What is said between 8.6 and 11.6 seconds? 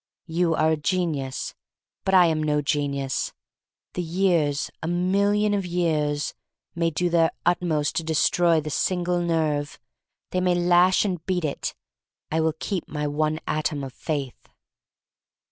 single nerve. They may lash and beat